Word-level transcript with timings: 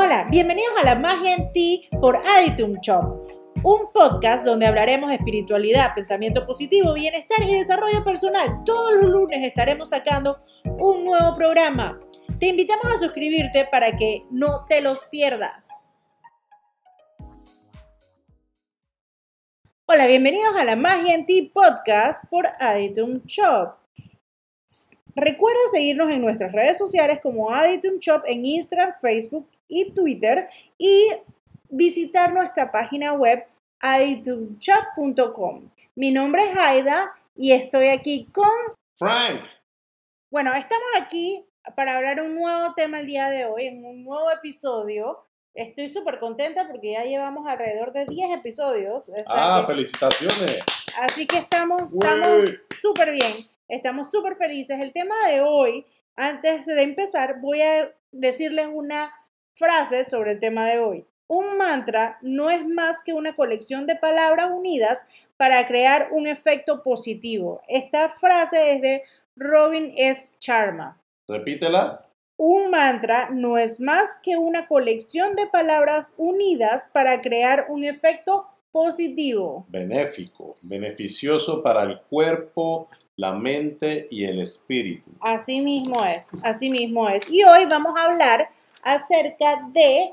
Hola, 0.00 0.28
bienvenidos 0.30 0.74
a 0.80 0.84
La 0.84 0.94
Magia 0.94 1.34
en 1.34 1.50
Ti 1.50 1.88
por 2.00 2.16
Aditum 2.18 2.74
Shop, 2.80 3.26
un 3.64 3.92
podcast 3.92 4.44
donde 4.44 4.64
hablaremos 4.64 5.08
de 5.10 5.16
espiritualidad, 5.16 5.92
pensamiento 5.92 6.46
positivo, 6.46 6.94
bienestar 6.94 7.42
y 7.42 7.52
desarrollo 7.52 8.04
personal. 8.04 8.62
Todos 8.64 8.94
los 8.94 9.10
lunes 9.10 9.44
estaremos 9.44 9.88
sacando 9.88 10.38
un 10.64 11.04
nuevo 11.04 11.34
programa. 11.34 11.98
Te 12.38 12.46
invitamos 12.46 12.86
a 12.94 12.96
suscribirte 12.96 13.64
para 13.64 13.96
que 13.96 14.22
no 14.30 14.66
te 14.68 14.82
los 14.82 15.04
pierdas. 15.06 15.68
Hola, 19.86 20.06
bienvenidos 20.06 20.54
a 20.56 20.62
La 20.62 20.76
Magia 20.76 21.16
en 21.16 21.26
Ti 21.26 21.50
podcast 21.52 22.24
por 22.30 22.46
Aditum 22.60 23.14
Shop. 23.26 23.74
Recuerda 25.16 25.58
seguirnos 25.72 26.08
en 26.12 26.20
nuestras 26.20 26.52
redes 26.52 26.78
sociales 26.78 27.18
como 27.20 27.50
Aditum 27.50 27.98
Shop 27.98 28.22
en 28.26 28.46
Instagram, 28.46 28.92
Facebook 29.00 29.48
y 29.68 29.92
Twitter 29.92 30.48
y 30.76 31.12
visitar 31.68 32.32
nuestra 32.32 32.72
página 32.72 33.12
web 33.12 33.46
aditumshop.com. 33.80 35.70
Mi 35.94 36.10
nombre 36.10 36.42
es 36.50 36.56
Aida 36.56 37.12
y 37.36 37.52
estoy 37.52 37.88
aquí 37.88 38.26
con 38.32 38.48
Frank. 38.96 39.44
Bueno, 40.30 40.52
estamos 40.54 40.86
aquí 41.00 41.44
para 41.76 41.96
hablar 41.96 42.20
un 42.20 42.34
nuevo 42.34 42.74
tema 42.74 43.00
el 43.00 43.06
día 43.06 43.28
de 43.28 43.44
hoy, 43.44 43.66
en 43.66 43.84
un 43.84 44.04
nuevo 44.04 44.30
episodio. 44.30 45.24
Estoy 45.54 45.88
súper 45.88 46.18
contenta 46.18 46.68
porque 46.68 46.92
ya 46.92 47.04
llevamos 47.04 47.46
alrededor 47.46 47.92
de 47.92 48.06
10 48.06 48.38
episodios. 48.38 49.10
ah, 49.26 49.64
felicitaciones. 49.66 50.62
Así 51.00 51.26
que 51.26 51.38
estamos 51.38 51.82
súper 52.80 53.12
bien. 53.12 53.32
Estamos 53.68 54.10
súper 54.10 54.36
felices. 54.36 54.80
El 54.80 54.92
tema 54.92 55.14
de 55.28 55.40
hoy, 55.40 55.84
antes 56.16 56.66
de 56.66 56.82
empezar, 56.82 57.40
voy 57.40 57.62
a 57.62 57.92
decirles 58.12 58.68
una 58.72 59.12
frase 59.58 60.04
sobre 60.04 60.32
el 60.32 60.38
tema 60.40 60.66
de 60.66 60.78
hoy. 60.78 61.04
Un 61.26 61.58
mantra 61.58 62.16
no 62.22 62.48
es 62.48 62.66
más 62.66 63.02
que 63.02 63.12
una 63.12 63.36
colección 63.36 63.86
de 63.86 63.96
palabras 63.96 64.50
unidas 64.50 65.06
para 65.36 65.66
crear 65.66 66.08
un 66.12 66.26
efecto 66.26 66.82
positivo. 66.82 67.60
Esta 67.68 68.08
frase 68.08 68.72
es 68.72 68.80
de 68.80 69.02
Robin 69.36 69.92
S. 69.96 70.32
Charma. 70.38 70.98
Repítela. 71.28 72.06
Un 72.38 72.70
mantra 72.70 73.30
no 73.30 73.58
es 73.58 73.80
más 73.80 74.18
que 74.22 74.36
una 74.36 74.68
colección 74.68 75.34
de 75.34 75.48
palabras 75.48 76.14
unidas 76.16 76.88
para 76.92 77.20
crear 77.20 77.66
un 77.68 77.84
efecto 77.84 78.46
positivo. 78.70 79.66
Benéfico, 79.68 80.54
beneficioso 80.62 81.62
para 81.62 81.82
el 81.82 82.00
cuerpo, 82.02 82.88
la 83.16 83.32
mente 83.32 84.06
y 84.10 84.24
el 84.24 84.40
espíritu. 84.40 85.10
Así 85.20 85.60
mismo 85.60 86.04
es, 86.04 86.30
así 86.42 86.70
mismo 86.70 87.08
es. 87.08 87.28
Y 87.28 87.42
hoy 87.42 87.66
vamos 87.66 87.92
a 87.98 88.04
hablar 88.04 88.48
acerca 88.82 89.62
de 89.72 90.12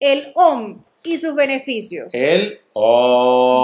el 0.00 0.32
OM 0.34 0.82
y 1.04 1.16
sus 1.16 1.34
beneficios. 1.34 2.14
El 2.14 2.60
OM. 2.72 3.58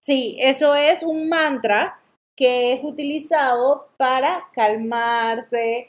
Sí, 0.00 0.36
eso 0.38 0.74
es 0.74 1.02
un 1.02 1.28
mantra 1.28 1.98
que 2.36 2.74
es 2.74 2.84
utilizado 2.84 3.88
para 3.96 4.44
calmarse 4.52 5.88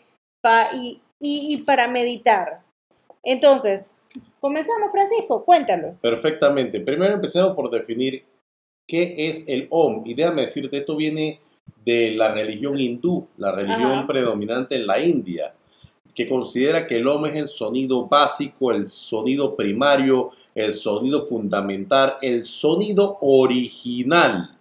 y, 0.73 1.02
y 1.19 1.58
para 1.58 1.88
meditar. 1.88 2.59
Entonces, 3.21 3.95
comenzamos, 4.39 4.92
Francisco, 4.92 5.44
cuéntanos. 5.44 5.99
Perfectamente. 6.02 6.80
Primero 6.80 7.14
empecemos 7.14 7.52
por 7.53 7.69
definir 7.69 8.23
qué 8.88 9.14
es 9.17 9.47
el 9.49 9.67
OM. 9.69 10.02
Y 10.05 10.14
déjame 10.14 10.42
decirte, 10.42 10.77
esto 10.77 10.95
viene 10.95 11.39
de 11.84 12.12
la 12.12 12.34
religión 12.34 12.78
hindú, 12.78 13.28
la 13.38 13.52
religión 13.52 14.06
predominante 14.08 14.76
en 14.76 14.88
la 14.88 15.00
India, 15.00 15.54
que 16.14 16.28
considera 16.28 16.88
que 16.88 16.98
el 16.98 17.08
OM 17.08 17.28
es 17.28 17.36
el 17.36 17.48
sonido 17.48 18.08
básico, 18.08 18.72
el 18.72 18.88
sonido 18.88 19.56
primario, 19.56 20.32
el 20.56 20.73
sonido 20.73 21.26
fundamental, 21.26 22.16
el 22.22 22.44
sonido 22.44 23.20
original, 23.22 24.58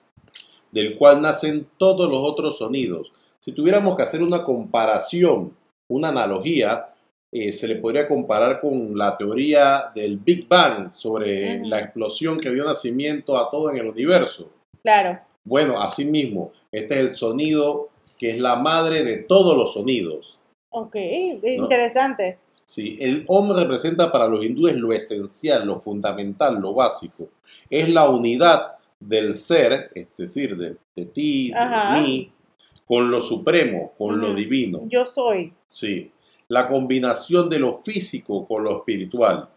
del 0.71 0.95
cual 0.95 1.23
nacen 1.23 1.67
todos 1.79 2.11
los 2.11 2.21
otros 2.21 2.59
sonidos. 2.59 3.13
Si 3.41 3.53
tuviéramos 3.53 3.97
que 3.97 4.03
hacer 4.03 4.23
una 4.23 4.45
comparación, 4.45 5.57
una 5.89 6.09
analogía, 6.09 6.89
eh, 7.33 7.53
se 7.53 7.67
le 7.67 7.77
podría 7.77 8.07
comparar 8.07 8.61
con 8.61 8.97
la 8.97 9.17
teoría 9.17 9.91
del 9.95 10.19
Big 10.19 10.47
Bang 10.47 10.93
sobre 10.93 11.65
la 11.65 11.81
explosión 11.81 12.39
que 12.39 12.51
dio 12.51 12.65
nacimiento 12.65 13.37
a 13.39 13.51
todo 13.51 13.71
en 13.71 13.79
el 13.79 13.87
universo. 13.87 14.51
Claro. 14.83 15.19
Bueno, 15.45 15.81
asimismo, 15.81 16.53
este 16.77 16.95
es 16.95 17.01
el 17.01 17.11
sonido 17.15 17.89
que 18.19 18.31
es 18.31 18.39
la 18.39 18.57
madre 18.57 19.03
de 19.03 19.19
todos 19.19 19.57
los 19.57 19.73
sonidos. 19.73 20.39
Ok, 20.71 20.97
interesante. 21.43 22.39
Sí, 22.67 22.99
el 23.01 23.25
Om 23.29 23.57
representa 23.57 24.13
para 24.13 24.27
los 24.27 24.45
hindúes 24.45 24.77
lo 24.77 24.93
esencial, 24.93 25.67
lo 25.67 25.81
fundamental, 25.81 26.61
lo 26.61 26.75
básico. 26.75 27.29
Es 27.71 27.89
la 27.89 28.11
unidad 28.11 28.73
del 29.01 29.35
ser, 29.35 29.91
es 29.95 30.09
decir, 30.19 30.57
de, 30.57 31.07
ti, 31.07 31.51
de 31.51 32.01
mí, 32.01 32.33
con 32.85 33.11
lo 33.11 33.21
supremo, 33.21 33.93
con 33.97 34.21
lo 34.21 34.35
divino. 34.35 34.83
Yo 34.87 35.07
soy. 35.07 35.55
Sí, 35.67 36.11
la 36.49 36.67
combinación 36.67 37.49
de 37.49 37.59
lo 37.59 37.81
físico 37.81 38.45
con 38.45 38.65
lo 38.65 38.79
espiritual. 38.79 39.49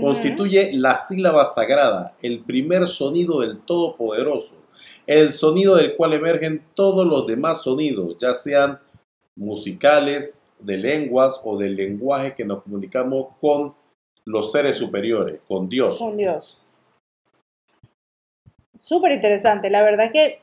Constituye 0.00 0.72
la 0.72 0.96
sílaba 0.96 1.44
sagrada, 1.44 2.16
el 2.22 2.40
primer 2.40 2.86
sonido 2.86 3.40
del 3.40 3.58
Todopoderoso 3.58 4.61
el 5.06 5.32
sonido 5.32 5.76
del 5.76 5.96
cual 5.96 6.12
emergen 6.12 6.64
todos 6.74 7.06
los 7.06 7.26
demás 7.26 7.62
sonidos, 7.62 8.16
ya 8.18 8.34
sean 8.34 8.78
musicales, 9.36 10.44
de 10.62 10.76
lenguas 10.76 11.40
o 11.44 11.56
del 11.56 11.76
lenguaje 11.76 12.34
que 12.34 12.44
nos 12.44 12.62
comunicamos 12.62 13.28
con 13.40 13.74
los 14.24 14.52
seres 14.52 14.76
superiores, 14.76 15.40
con 15.46 15.68
Dios. 15.68 15.98
Con 15.98 16.16
Dios. 16.16 16.60
Súper 18.80 19.12
interesante, 19.12 19.70
la 19.70 19.82
verdad 19.82 20.06
es 20.06 20.12
que 20.12 20.42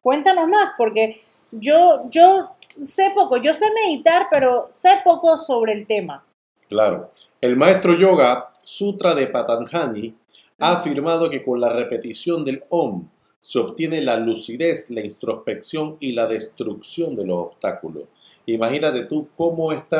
cuéntanos 0.00 0.48
más, 0.48 0.72
porque 0.76 1.20
yo, 1.50 2.02
yo 2.10 2.50
sé 2.80 3.12
poco, 3.14 3.36
yo 3.36 3.54
sé 3.54 3.66
meditar, 3.84 4.28
pero 4.30 4.66
sé 4.70 5.00
poco 5.04 5.38
sobre 5.38 5.72
el 5.72 5.86
tema. 5.86 6.24
Claro. 6.68 7.10
El 7.40 7.56
maestro 7.56 7.98
yoga, 7.98 8.50
Sutra 8.62 9.14
de 9.14 9.26
Patanjani, 9.26 10.14
ha 10.60 10.78
afirmado 10.78 11.28
que 11.28 11.42
con 11.42 11.60
la 11.60 11.70
repetición 11.70 12.44
del 12.44 12.62
Om 12.70 13.08
se 13.42 13.58
obtiene 13.58 14.00
la 14.00 14.16
lucidez, 14.16 14.88
la 14.90 15.00
introspección 15.00 15.96
y 15.98 16.12
la 16.12 16.28
destrucción 16.28 17.16
de 17.16 17.26
los 17.26 17.38
obstáculos. 17.38 18.04
Imagínate 18.46 19.04
tú 19.06 19.28
cómo 19.34 19.72
este 19.72 19.96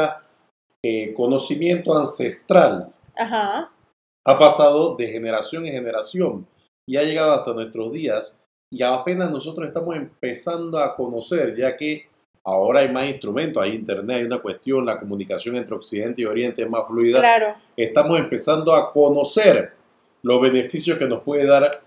conocimiento 1.15 1.99
ancestral 1.99 2.93
ha 3.17 4.39
pasado 4.39 4.95
de 4.95 5.09
generación 5.09 5.67
en 5.67 5.73
generación 5.73 6.47
y 6.89 6.97
ha 6.97 7.03
llegado 7.03 7.33
hasta 7.33 7.53
nuestros 7.53 7.93
días 7.93 8.45
y 8.73 8.83
apenas 8.83 9.31
nosotros 9.31 9.67
estamos 9.67 9.97
empezando 9.97 10.79
a 10.79 10.95
conocer, 10.95 11.57
ya 11.57 11.77
que 11.77 12.09
ahora 12.45 12.81
hay 12.81 12.91
más 12.91 13.07
instrumentos, 13.07 13.63
hay 13.63 13.75
internet, 13.75 14.19
hay 14.19 14.25
una 14.25 14.39
cuestión, 14.39 14.87
la 14.87 14.99
comunicación 14.99 15.57
entre 15.57 15.75
Occidente 15.75 16.23
y 16.23 16.27
Oriente 16.27 16.63
es 16.63 16.71
más 16.71 16.87
fluida. 16.87 17.19
Claro. 17.19 17.57
Estamos 17.77 18.19
empezando 18.19 18.73
a 18.73 18.91
conocer 18.91 19.73
los 20.23 20.41
beneficios 20.41 20.97
que 20.97 21.07
nos 21.07 21.25
puede 21.25 21.47
dar 21.47 21.83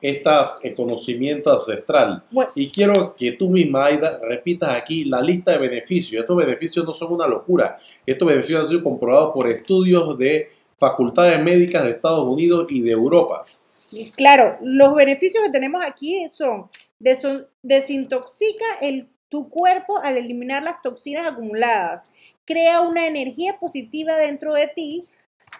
este 0.00 0.74
conocimiento 0.74 1.50
ancestral. 1.52 2.22
Y 2.54 2.68
quiero 2.68 3.14
que 3.16 3.32
tú 3.32 3.48
misma, 3.48 3.86
Aida, 3.86 4.20
repitas 4.22 4.70
aquí 4.70 5.04
la 5.04 5.20
lista 5.20 5.52
de 5.52 5.58
beneficios. 5.58 6.20
Estos 6.20 6.36
beneficios 6.36 6.84
no 6.84 6.92
son 6.92 7.14
una 7.14 7.26
locura. 7.26 7.76
Estos 8.04 8.28
beneficios 8.28 8.60
han 8.60 8.66
sido 8.66 8.82
comprobados 8.82 9.32
por 9.32 9.48
estudios 9.48 10.16
de 10.18 10.50
facultades 10.78 11.42
médicas 11.42 11.84
de 11.84 11.90
Estados 11.90 12.24
Unidos 12.24 12.70
y 12.70 12.82
de 12.82 12.92
Europa. 12.92 13.42
Claro, 14.16 14.58
los 14.62 14.94
beneficios 14.94 15.42
que 15.44 15.50
tenemos 15.50 15.82
aquí 15.84 16.28
son 16.28 16.68
desintoxica 17.62 18.64
el, 18.80 19.08
tu 19.28 19.48
cuerpo 19.48 19.98
al 19.98 20.16
eliminar 20.16 20.62
las 20.62 20.82
toxinas 20.82 21.26
acumuladas, 21.26 22.08
crea 22.44 22.80
una 22.80 23.06
energía 23.06 23.58
positiva 23.58 24.16
dentro 24.16 24.54
de 24.54 24.66
ti, 24.68 25.04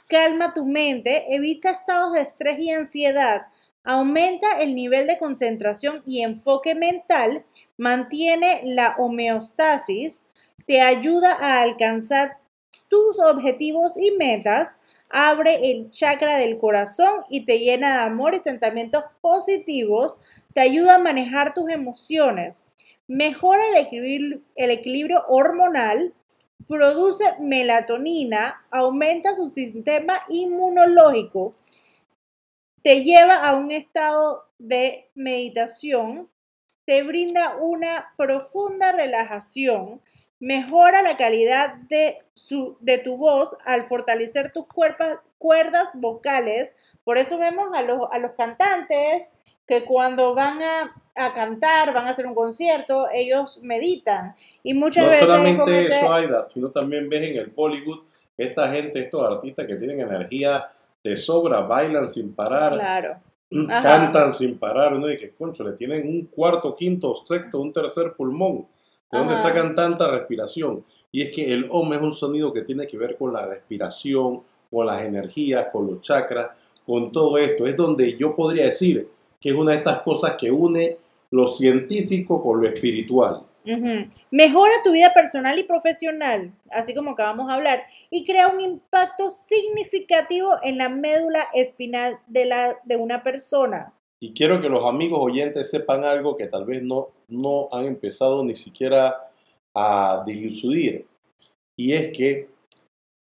calma 0.08 0.54
tu 0.54 0.64
mente, 0.64 1.34
evita 1.34 1.70
estados 1.70 2.12
de 2.12 2.20
estrés 2.20 2.58
y 2.58 2.70
ansiedad, 2.70 3.42
aumenta 3.86 4.60
el 4.60 4.74
nivel 4.74 5.06
de 5.06 5.16
concentración 5.16 6.02
y 6.06 6.22
enfoque 6.22 6.74
mental, 6.74 7.44
mantiene 7.78 8.62
la 8.64 8.96
homeostasis, 8.98 10.26
te 10.66 10.80
ayuda 10.80 11.36
a 11.40 11.62
alcanzar 11.62 12.38
tus 12.88 13.20
objetivos 13.20 13.96
y 13.96 14.10
metas, 14.18 14.80
abre 15.08 15.70
el 15.70 15.88
chakra 15.90 16.36
del 16.36 16.58
corazón 16.58 17.24
y 17.30 17.44
te 17.44 17.60
llena 17.60 17.98
de 17.98 18.02
amor 18.02 18.34
y 18.34 18.40
sentimientos 18.40 19.04
positivos, 19.20 20.20
te 20.52 20.62
ayuda 20.62 20.96
a 20.96 20.98
manejar 20.98 21.54
tus 21.54 21.70
emociones, 21.70 22.64
mejora 23.06 23.62
el 23.68 23.86
equilibrio, 23.86 24.40
el 24.56 24.70
equilibrio 24.70 25.22
hormonal, 25.28 26.12
produce 26.66 27.24
melatonina, 27.38 28.64
aumenta 28.72 29.36
su 29.36 29.46
sistema 29.46 30.22
inmunológico, 30.28 31.54
te 32.86 33.02
lleva 33.02 33.44
a 33.44 33.56
un 33.56 33.72
estado 33.72 34.44
de 34.58 35.10
meditación, 35.16 36.28
te 36.84 37.02
brinda 37.02 37.56
una 37.56 38.12
profunda 38.16 38.92
relajación, 38.92 40.00
Mejora 40.38 41.02
la 41.02 41.16
calidad 41.16 41.74
de, 41.88 42.18
su, 42.34 42.76
de 42.78 42.98
tu 42.98 43.16
voz 43.16 43.56
al 43.64 43.86
fortalecer 43.86 44.52
tus 44.52 44.66
cuerdas 44.66 45.90
vocales. 45.94 46.76
Por 47.02 47.18
eso 47.18 47.38
vemos 47.38 47.70
a 47.74 47.82
los, 47.82 48.02
a 48.12 48.18
los 48.18 48.32
cantantes 48.32 49.32
que 49.66 49.84
cuando 49.84 50.34
van 50.34 50.62
a, 50.62 50.94
cantar, 51.34 51.92
van 51.92 52.06
a 52.06 52.10
hacer 52.10 52.26
un 52.26 52.34
concierto, 52.36 53.08
ellos 53.12 53.62
meditan. 53.64 54.36
Y 54.62 54.74
muchas 54.74 55.06
no 55.06 55.10
veces... 55.10 55.28
No 55.28 55.34
solamente 55.34 55.86
eso, 55.86 56.12
Aida, 56.12 56.48
sino 56.48 56.70
también 56.70 57.08
ves 57.08 57.22
en 57.30 57.36
el 57.38 57.46
Bollywood 57.46 58.04
esta 58.36 58.70
gente, 58.70 59.00
estos 59.00 59.24
artistas 59.24 59.66
que 59.66 59.74
tienen 59.74 60.00
energía 60.00 60.68
de 61.06 61.16
sobra, 61.16 61.60
bailan 61.60 62.08
sin 62.08 62.34
parar. 62.34 62.74
Claro. 62.74 63.16
Cantan 63.68 64.32
sin 64.32 64.58
parar, 64.58 64.94
uno 64.94 65.06
dice 65.06 65.20
que 65.20 65.34
concho, 65.34 65.62
le 65.62 65.72
tienen 65.72 66.06
un 66.08 66.26
cuarto, 66.26 66.74
quinto, 66.74 67.14
sexto, 67.14 67.60
un 67.60 67.72
tercer 67.72 68.14
pulmón. 68.14 68.66
¿De 69.10 69.18
dónde 69.18 69.36
sacan 69.36 69.76
tanta 69.76 70.10
respiración? 70.10 70.82
Y 71.12 71.22
es 71.22 71.30
que 71.30 71.52
el 71.52 71.68
OM 71.70 71.92
es 71.92 72.02
un 72.02 72.12
sonido 72.12 72.52
que 72.52 72.62
tiene 72.62 72.88
que 72.88 72.98
ver 72.98 73.16
con 73.16 73.32
la 73.32 73.46
respiración, 73.46 74.40
con 74.68 74.84
las 74.84 75.00
energías, 75.02 75.68
con 75.72 75.86
los 75.86 76.00
chakras, 76.00 76.50
con 76.84 77.12
todo 77.12 77.38
esto. 77.38 77.66
Es 77.66 77.76
donde 77.76 78.16
yo 78.16 78.34
podría 78.34 78.64
decir 78.64 79.08
que 79.40 79.50
es 79.50 79.54
una 79.54 79.70
de 79.70 79.78
estas 79.78 80.00
cosas 80.00 80.34
que 80.34 80.50
une 80.50 80.98
lo 81.30 81.46
científico 81.46 82.40
con 82.40 82.60
lo 82.60 82.66
espiritual. 82.66 83.42
Mejora 84.30 84.72
tu 84.84 84.92
vida 84.92 85.12
personal 85.12 85.58
y 85.58 85.64
profesional, 85.64 86.52
así 86.70 86.94
como 86.94 87.10
acabamos 87.10 87.48
de 87.48 87.54
hablar, 87.54 87.82
y 88.10 88.24
crea 88.24 88.48
un 88.48 88.60
impacto 88.60 89.28
significativo 89.30 90.50
en 90.62 90.78
la 90.78 90.88
médula 90.88 91.48
espinal 91.52 92.18
de, 92.26 92.46
la, 92.46 92.78
de 92.84 92.96
una 92.96 93.22
persona. 93.22 93.92
Y 94.20 94.32
quiero 94.32 94.60
que 94.60 94.68
los 94.68 94.84
amigos 94.84 95.18
oyentes 95.20 95.70
sepan 95.70 96.04
algo 96.04 96.36
que 96.36 96.46
tal 96.46 96.64
vez 96.64 96.82
no, 96.82 97.08
no 97.28 97.68
han 97.72 97.86
empezado 97.86 98.44
ni 98.44 98.54
siquiera 98.54 99.30
a 99.74 100.22
dilucidir. 100.26 101.06
Y 101.76 101.92
es 101.92 102.16
que 102.16 102.48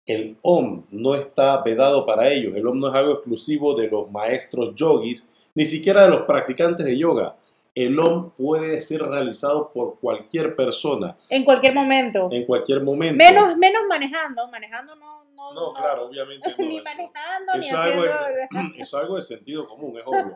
el 0.07 0.39
OM 0.41 0.85
no 0.91 1.15
está 1.15 1.63
vedado 1.63 2.07
para 2.07 2.33
ellos. 2.33 2.57
El 2.57 2.67
OM 2.67 2.79
no 2.79 2.89
es 2.89 2.95
algo 2.95 3.13
exclusivo 3.13 3.75
de 3.75 3.89
los 3.89 4.11
maestros 4.11 4.75
yogis, 4.75 5.31
ni 5.55 5.67
siquiera 5.67 6.05
de 6.05 6.11
los 6.11 6.23
practicantes 6.23 6.87
de 6.87 6.97
yoga 6.97 7.37
el 7.87 7.99
OM 7.99 8.31
puede 8.31 8.81
ser 8.81 9.03
realizado 9.03 9.71
por 9.73 9.99
cualquier 10.01 10.57
persona. 10.57 11.17
En 11.29 11.45
cualquier 11.45 11.75
momento. 11.75 12.29
En 12.33 12.45
cualquier 12.45 12.83
momento. 12.83 13.17
Menos, 13.17 13.57
menos 13.57 13.83
manejando. 13.89 14.49
Manejando 14.49 14.97
no. 14.97 15.19
No, 15.39 15.55
no, 15.55 15.73
claro, 15.73 16.07
obviamente 16.07 16.53
no. 16.59 16.65
ni 16.65 16.81
manejando, 16.81 17.53
ni 17.55 17.69
haciendo... 17.71 18.03
Algo 18.03 18.75
es 18.79 18.95
algo 18.95 19.17
de 19.17 19.23
sentido 19.23 19.69
común, 19.69 19.97
es 19.97 20.03
obvio. 20.05 20.35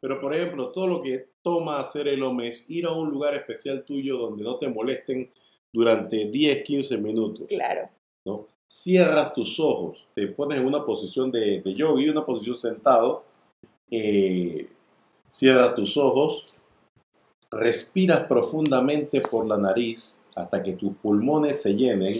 Pero, 0.00 0.20
por 0.20 0.32
ejemplo, 0.32 0.68
todo 0.70 0.86
lo 0.86 1.02
que 1.02 1.30
toma 1.42 1.80
hacer 1.80 2.06
el 2.06 2.22
OM 2.22 2.40
es 2.42 2.70
ir 2.70 2.86
a 2.86 2.92
un 2.92 3.10
lugar 3.10 3.34
especial 3.34 3.84
tuyo 3.84 4.16
donde 4.16 4.44
no 4.44 4.56
te 4.58 4.68
molesten 4.68 5.32
durante 5.72 6.26
10, 6.26 6.62
15 6.62 6.98
minutos. 6.98 7.46
Claro. 7.48 7.88
¿no? 8.24 8.46
Cierras 8.66 9.32
tus 9.32 9.58
ojos, 9.58 10.06
te 10.14 10.28
pones 10.28 10.60
en 10.60 10.66
una 10.66 10.84
posición 10.84 11.32
de, 11.32 11.60
de 11.60 11.74
yoga 11.74 12.00
una 12.10 12.24
posición 12.24 12.56
sentado. 12.56 13.24
Eh, 13.90 14.68
cierra 15.28 15.74
tus 15.74 15.96
ojos, 15.96 16.58
Respiras 17.54 18.26
profundamente 18.26 19.20
por 19.20 19.46
la 19.46 19.56
nariz 19.56 20.22
hasta 20.34 20.62
que 20.62 20.72
tus 20.72 20.94
pulmones 20.96 21.62
se 21.62 21.74
llenen 21.74 22.14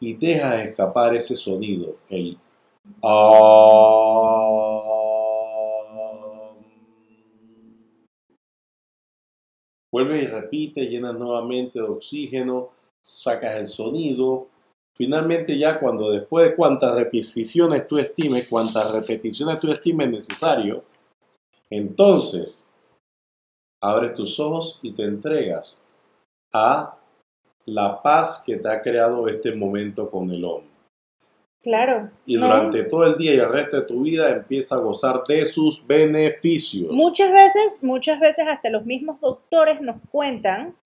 y 0.00 0.14
dejas 0.14 0.66
escapar 0.66 1.14
ese 1.14 1.36
sonido, 1.36 1.96
el 2.08 2.38
Vuelves 9.90 10.22
y 10.22 10.26
repites, 10.26 10.90
llenas 10.90 11.14
nuevamente 11.14 11.78
de 11.78 11.86
oxígeno, 11.86 12.70
sacas 13.00 13.56
el 13.56 13.66
sonido. 13.66 14.48
Finalmente 14.94 15.56
ya 15.56 15.78
cuando 15.78 16.10
después 16.10 16.48
de 16.48 16.56
cuantas 16.56 16.94
repeticiones 16.94 17.86
tú 17.86 17.98
estimes, 17.98 18.48
cuantas 18.48 18.92
repeticiones 18.92 19.60
tú 19.60 19.70
estimes 19.70 20.10
necesario, 20.10 20.82
entonces 21.70 22.67
abres 23.80 24.14
tus 24.14 24.38
ojos 24.40 24.78
y 24.82 24.92
te 24.92 25.04
entregas 25.04 25.84
a 26.52 26.96
la 27.66 28.02
paz 28.02 28.42
que 28.44 28.56
te 28.56 28.68
ha 28.68 28.80
creado 28.80 29.28
este 29.28 29.52
momento 29.52 30.10
con 30.10 30.30
el 30.30 30.44
hombre. 30.44 30.68
Claro. 31.60 32.10
Y 32.24 32.36
durante 32.36 32.84
todo 32.84 33.04
el 33.04 33.16
día 33.16 33.34
y 33.34 33.38
el 33.38 33.52
resto 33.52 33.80
de 33.80 33.86
tu 33.86 34.02
vida 34.02 34.30
empieza 34.30 34.76
a 34.76 34.78
gozar 34.78 35.24
de 35.26 35.44
sus 35.44 35.84
beneficios. 35.84 36.92
Muchas 36.92 37.32
veces, 37.32 37.82
muchas 37.82 38.20
veces 38.20 38.46
hasta 38.46 38.70
los 38.70 38.86
mismos 38.86 39.20
doctores 39.20 39.80
nos 39.80 39.96
cuentan 40.10 40.76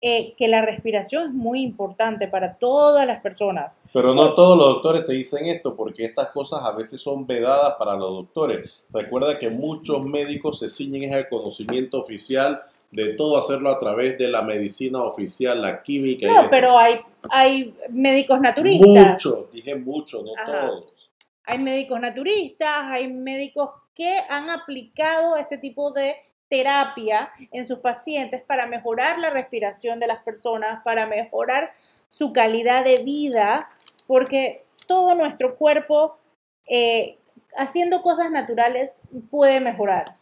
eh, 0.00 0.34
que 0.36 0.46
la 0.46 0.62
respiración 0.62 1.24
es 1.24 1.30
muy 1.32 1.60
importante 1.60 2.28
para 2.28 2.54
todas 2.54 3.04
las 3.04 3.20
personas. 3.20 3.82
Pero 3.92 4.14
no 4.14 4.32
todos 4.34 4.56
los 4.56 4.74
doctores 4.74 5.04
te 5.04 5.12
dicen 5.12 5.46
esto, 5.46 5.74
porque 5.74 6.04
estas 6.04 6.28
cosas 6.28 6.64
a 6.64 6.70
veces 6.70 7.00
son 7.00 7.26
vedadas 7.26 7.74
para 7.78 7.96
los 7.96 8.10
doctores. 8.10 8.86
Recuerda 8.92 9.38
que 9.40 9.50
muchos 9.50 10.04
médicos 10.04 10.60
se 10.60 10.68
ciñen 10.68 11.12
al 11.14 11.26
conocimiento 11.26 11.98
oficial 11.98 12.60
de 12.90 13.14
todo 13.14 13.38
hacerlo 13.38 13.70
a 13.70 13.78
través 13.78 14.16
de 14.18 14.28
la 14.28 14.42
medicina 14.42 15.02
oficial, 15.02 15.60
la 15.60 15.82
química. 15.82 16.26
No, 16.26 16.48
pero 16.48 16.78
hay, 16.78 17.00
hay 17.28 17.74
médicos 17.90 18.40
naturistas. 18.40 19.10
Muchos, 19.10 19.50
dije 19.50 19.74
muchos, 19.74 20.22
no 20.22 20.30
todos. 20.46 21.10
Hay 21.44 21.58
médicos 21.58 22.00
naturistas, 22.00 22.84
hay 22.84 23.12
médicos 23.12 23.70
que 23.94 24.18
han 24.28 24.48
aplicado 24.48 25.36
este 25.36 25.58
tipo 25.58 25.90
de 25.90 26.14
terapia 26.48 27.30
en 27.52 27.66
sus 27.66 27.78
pacientes 27.78 28.42
para 28.42 28.66
mejorar 28.66 29.18
la 29.18 29.30
respiración 29.30 30.00
de 30.00 30.06
las 30.06 30.22
personas, 30.22 30.82
para 30.82 31.06
mejorar 31.06 31.72
su 32.08 32.32
calidad 32.32 32.84
de 32.84 33.02
vida, 33.02 33.68
porque 34.06 34.64
todo 34.86 35.14
nuestro 35.14 35.56
cuerpo, 35.56 36.18
eh, 36.68 37.18
haciendo 37.56 38.02
cosas 38.02 38.30
naturales, 38.30 39.02
puede 39.30 39.60
mejorar. 39.60 40.16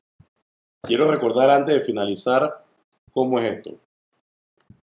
Quiero 0.83 1.11
recordar 1.11 1.51
antes 1.51 1.75
de 1.75 1.81
finalizar 1.81 2.65
cómo 3.13 3.41
es 3.41 3.57
esto. 3.57 3.73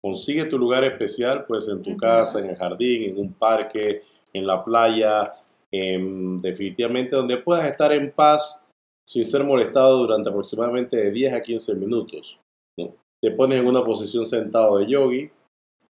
Consigue 0.01 0.45
tu 0.45 0.59
lugar 0.59 0.85
especial, 0.85 1.45
pues 1.47 1.69
en 1.69 1.83
tu 1.83 1.97
casa, 1.97 2.39
en 2.39 2.51
el 2.51 2.57
jardín, 2.57 3.11
en 3.11 3.19
un 3.19 3.33
parque, 3.33 4.03
en 4.33 4.47
la 4.47 4.63
playa, 4.63 5.33
definitivamente 5.71 7.17
donde 7.17 7.39
puedas 7.39 7.65
estar 7.65 7.93
en 7.93 8.13
paz 8.13 8.63
sin 9.06 9.25
ser 9.25 9.45
molestado 9.45 9.99
durante 9.99 10.31
aproximadamente 10.31 10.97
de 10.97 11.11
10 11.11 11.35
a 11.35 11.43
15 11.43 11.75
minutos. 11.75 12.39
Te 12.77 13.31
pones 13.31 13.61
en 13.61 13.67
una 13.67 13.85
posición 13.85 14.27
sentado 14.27 14.79
de 14.79 14.87
yogi, 14.87 15.31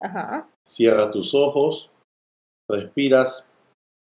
Ajá. 0.00 0.48
cierras 0.64 1.10
tus 1.10 1.34
ojos, 1.34 1.90
respiras 2.68 3.52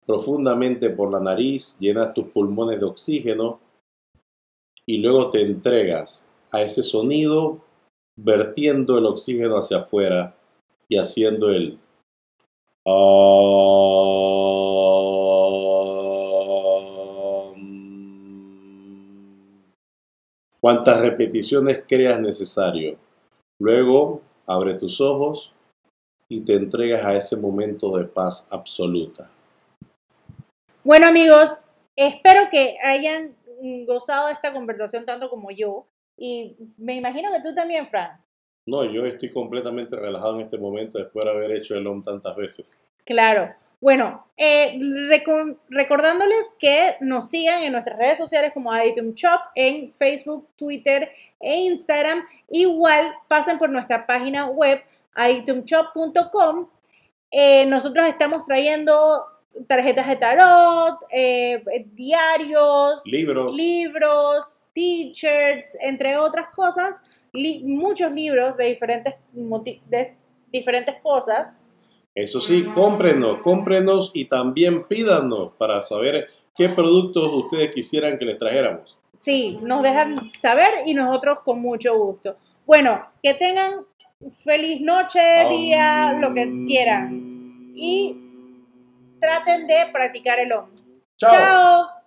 profundamente 0.05 0.89
por 0.89 1.11
la 1.11 1.19
nariz, 1.19 1.77
llenas 1.79 2.13
tus 2.13 2.27
pulmones 2.27 2.79
de 2.79 2.85
oxígeno 2.85 3.59
y 4.85 4.97
luego 4.97 5.29
te 5.29 5.41
entregas 5.41 6.29
a 6.51 6.61
ese 6.61 6.83
sonido 6.83 7.59
vertiendo 8.15 8.97
el 8.97 9.05
oxígeno 9.05 9.57
hacia 9.57 9.77
afuera 9.77 10.35
y 10.87 10.97
haciendo 10.97 11.49
el... 11.49 11.79
cuantas 20.63 21.01
repeticiones 21.01 21.83
creas 21.85 22.21
necesario. 22.21 22.97
Luego, 23.59 24.21
abre 24.47 24.75
tus 24.75 25.01
ojos 25.01 25.51
y 26.29 26.39
te 26.39 26.53
entregas 26.53 27.03
a 27.03 27.17
ese 27.17 27.35
momento 27.35 27.97
de 27.97 28.05
paz 28.05 28.47
absoluta. 28.49 29.29
Bueno 30.85 31.07
amigos, 31.07 31.65
espero 31.97 32.43
que 32.49 32.77
hayan 32.81 33.35
gozado 33.85 34.27
de 34.27 34.33
esta 34.33 34.53
conversación 34.53 35.05
tanto 35.05 35.29
como 35.29 35.51
yo 35.51 35.85
y 36.17 36.55
me 36.77 36.95
imagino 36.95 37.29
que 37.33 37.41
tú 37.41 37.53
también, 37.53 37.89
Fran. 37.89 38.21
No, 38.65 38.85
yo 38.85 39.05
estoy 39.05 39.31
completamente 39.31 39.97
relajado 39.97 40.35
en 40.35 40.45
este 40.45 40.57
momento 40.57 40.97
después 40.97 41.25
de 41.25 41.31
haber 41.31 41.51
hecho 41.51 41.75
el 41.75 41.85
OM 41.85 42.03
tantas 42.03 42.37
veces. 42.37 42.79
Claro, 43.03 43.53
bueno, 43.83 44.25
eh, 44.37 44.79
recordándoles 45.69 46.55
que 46.57 46.95
nos 47.01 47.29
sigan 47.29 47.63
en 47.63 47.73
nuestras 47.73 47.97
redes 47.97 48.17
sociales 48.17 48.53
como 48.53 48.71
Aditum 48.71 49.13
Shop 49.13 49.41
en 49.55 49.91
Facebook, 49.91 50.47
Twitter 50.55 51.11
e 51.41 51.55
Instagram. 51.65 52.25
Igual 52.49 53.13
pasen 53.27 53.57
por 53.57 53.69
nuestra 53.69 54.07
página 54.07 54.45
web 54.45 54.81
aditumshop.com. 55.15 56.69
Eh, 57.29 57.65
nosotros 57.65 58.07
estamos 58.07 58.45
trayendo 58.45 59.25
tarjetas 59.67 60.07
de 60.07 60.15
tarot, 60.15 60.99
eh, 61.11 61.61
diarios, 61.93 63.01
libros, 63.05 63.53
libros 63.53 64.57
t-shirts, 64.71 65.77
entre 65.81 66.15
otras 66.15 66.47
cosas, 66.55 67.03
muchos 67.33 68.13
libros 68.13 68.55
de 68.55 68.63
diferentes, 68.63 69.15
de 69.33 70.15
diferentes 70.53 70.95
cosas 71.01 71.59
eso 72.15 72.39
sí, 72.39 72.63
cómprenos, 72.63 73.39
cómprenos 73.39 74.11
y 74.13 74.25
también 74.25 74.83
pídanos 74.83 75.51
para 75.57 75.81
saber 75.83 76.27
qué 76.55 76.69
productos 76.69 77.33
ustedes 77.33 77.71
quisieran 77.71 78.17
que 78.17 78.25
les 78.25 78.37
trajéramos. 78.37 78.97
Sí, 79.19 79.57
nos 79.61 79.81
dejan 79.81 80.29
saber 80.31 80.69
y 80.85 80.93
nosotros 80.93 81.39
con 81.39 81.61
mucho 81.61 81.97
gusto. 81.97 82.35
Bueno, 82.65 83.07
que 83.21 83.33
tengan 83.33 83.85
feliz 84.43 84.81
noche, 84.81 85.19
día, 85.49 86.13
lo 86.13 86.33
que 86.33 86.63
quieran. 86.67 87.71
Y 87.75 88.17
traten 89.19 89.65
de 89.65 89.87
practicar 89.91 90.39
el 90.39 90.51
OM. 90.51 90.69
Chao. 91.17 91.31
Chao. 91.31 92.02